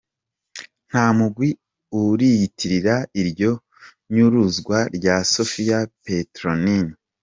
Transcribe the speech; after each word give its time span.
Nta 0.89 1.05
mugwi 1.17 1.49
uriyitirira 2.03 2.95
iryo 3.21 3.51
nyuruzwa 4.13 4.77
rya 4.97 5.15
Sophie 5.31 5.79
Petronin. 6.03 6.87